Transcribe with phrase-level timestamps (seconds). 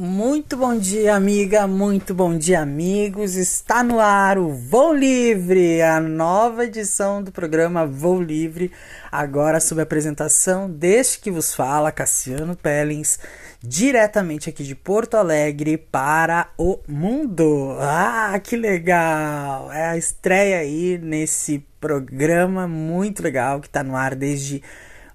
[0.00, 1.66] Muito bom dia, amiga.
[1.66, 3.34] Muito bom dia, amigos.
[3.34, 8.70] Está no ar o Voo Livre, a nova edição do programa Voo Livre.
[9.10, 13.18] Agora sob a apresentação deste que vos fala, Cassiano Pellins,
[13.60, 17.76] diretamente aqui de Porto Alegre para o mundo.
[17.80, 19.72] Ah, que legal!
[19.72, 24.62] É a estreia aí nesse programa muito legal que está no ar desde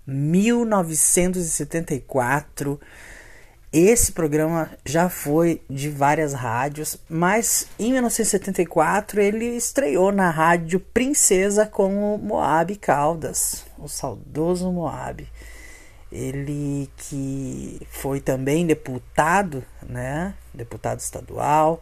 [0.06, 2.82] 1974.
[3.74, 11.66] Esse programa já foi de várias rádios, mas em 1974 ele estreou na rádio Princesa
[11.66, 15.27] com o Moab Caldas, o saudoso Moab.
[16.12, 20.35] Ele que foi também deputado, né?
[20.54, 21.82] Deputado estadual,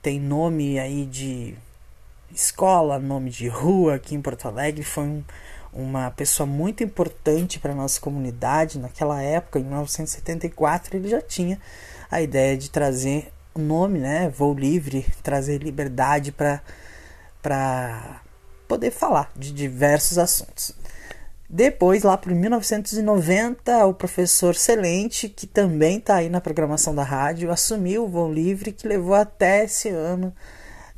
[0.00, 1.56] tem nome aí de
[2.32, 5.24] escola, nome de rua aqui em Porto Alegre, foi um
[5.72, 8.78] uma pessoa muito importante para a nossa comunidade.
[8.78, 11.60] Naquela época, em 1974, ele já tinha
[12.10, 16.60] a ideia de trazer o nome, né, Voo Livre, trazer liberdade para
[18.68, 20.72] poder falar de diversos assuntos.
[21.48, 27.52] Depois, lá para 1990, o professor Celente, que também está aí na programação da rádio,
[27.52, 30.34] assumiu o Voo Livre, que levou até esse ano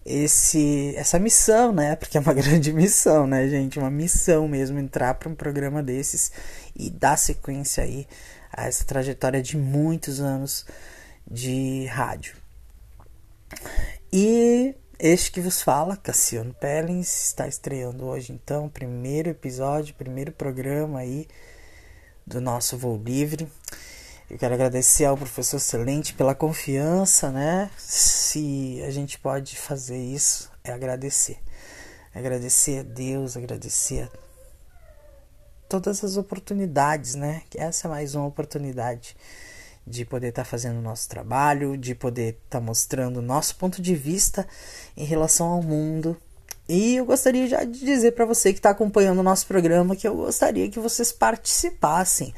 [0.08, 1.94] esse essa missão, né?
[1.94, 3.78] Porque é uma grande missão, né, gente?
[3.78, 6.32] Uma missão mesmo entrar para um programa desses
[6.74, 8.06] e dar sequência aí
[8.50, 10.64] a essa trajetória de muitos anos
[11.30, 12.34] de rádio.
[14.10, 21.00] E este que vos fala, Cassiano Pellins, está estreando hoje então primeiro episódio, primeiro programa
[21.00, 21.28] aí
[22.26, 23.46] do nosso Voo Livre.
[24.30, 27.70] Eu quero agradecer ao professor Excelente pela confiança, né?
[27.78, 31.38] Se a gente pode fazer isso, é agradecer.
[32.14, 34.08] Agradecer a Deus, agradecer a
[35.66, 37.40] todas as oportunidades, né?
[37.48, 39.16] Que essa é mais uma oportunidade
[39.86, 43.56] de poder estar tá fazendo o nosso trabalho, de poder estar tá mostrando o nosso
[43.56, 44.46] ponto de vista
[44.94, 46.14] em relação ao mundo.
[46.68, 50.06] E eu gostaria já de dizer para você que está acompanhando o nosso programa que
[50.06, 52.34] eu gostaria que vocês participassem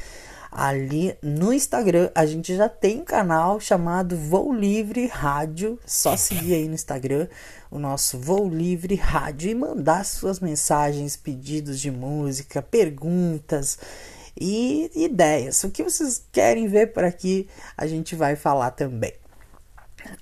[0.51, 5.79] Ali no Instagram a gente já tem um canal chamado Voo Livre Rádio.
[5.87, 7.29] Só seguir aí no Instagram
[7.71, 13.79] o nosso Voo Livre Rádio e mandar suas mensagens, pedidos de música, perguntas
[14.39, 15.63] e ideias.
[15.63, 19.13] O que vocês querem ver por aqui, a gente vai falar também.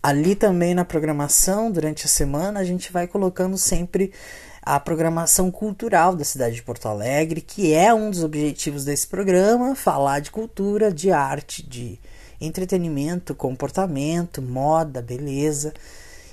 [0.03, 4.13] Ali também na programação, durante a semana, a gente vai colocando sempre
[4.69, 9.75] a programação cultural da cidade de Porto Alegre, que é um dos objetivos desse programa,
[9.75, 11.99] falar de cultura, de arte, de
[12.39, 15.73] entretenimento, comportamento, moda, beleza.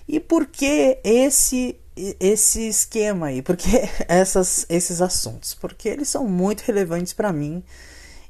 [0.05, 1.77] E por que esse
[2.19, 3.41] esse esquema aí?
[3.41, 3.69] Por que
[4.05, 5.53] essas, esses assuntos?
[5.53, 7.63] Porque eles são muito relevantes para mim.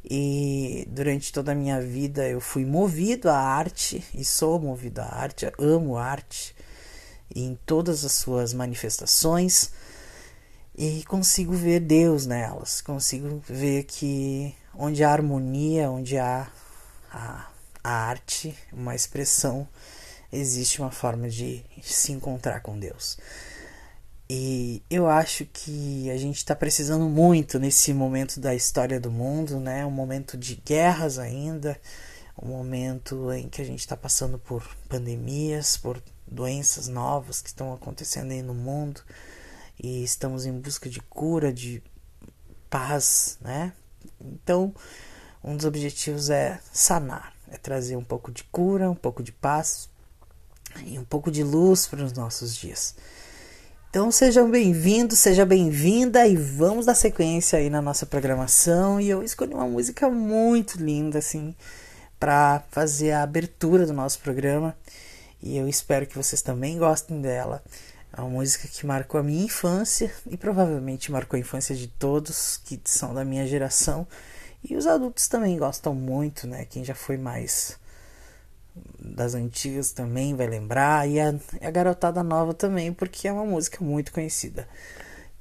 [0.07, 5.05] E durante toda a minha vida eu fui movido à arte e sou movido à
[5.05, 6.55] arte, amo arte
[7.33, 9.71] em todas as suas manifestações
[10.77, 16.51] e consigo ver Deus nelas, consigo ver que onde há harmonia, onde há
[17.11, 17.47] a,
[17.83, 19.67] a arte, uma expressão,
[20.31, 23.17] existe uma forma de se encontrar com Deus.
[24.29, 29.59] E eu acho que a gente está precisando muito nesse momento da história do mundo,
[29.59, 29.85] né?
[29.85, 31.79] Um momento de guerras ainda,
[32.41, 37.73] um momento em que a gente está passando por pandemias, por doenças novas que estão
[37.73, 39.01] acontecendo aí no mundo
[39.81, 41.83] e estamos em busca de cura, de
[42.69, 43.73] paz, né?
[44.19, 44.73] Então,
[45.43, 49.89] um dos objetivos é sanar, é trazer um pouco de cura, um pouco de paz
[50.85, 52.95] e um pouco de luz para os nossos dias.
[53.89, 58.99] Então sejam bem-vindos, seja bem-vinda e vamos dar sequência aí na nossa programação.
[58.99, 61.55] E eu escolhi uma música muito linda assim
[62.19, 64.75] para fazer a abertura do nosso programa
[65.41, 67.63] e eu espero que vocês também gostem dela.
[68.16, 72.57] É uma música que marcou a minha infância e provavelmente marcou a infância de todos
[72.63, 74.07] que são da minha geração.
[74.63, 76.66] E os adultos também gostam muito, né?
[76.66, 77.78] Quem já foi mais
[78.99, 81.08] das antigas também vai lembrar.
[81.08, 84.67] E a, a garotada nova também, porque é uma música muito conhecida.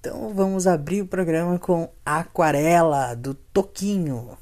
[0.01, 4.37] Então vamos abrir o programa com Aquarela do Toquinho.